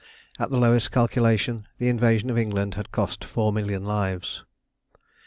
[0.39, 4.43] At the lowest calculation the invasion of England had cost four million lives.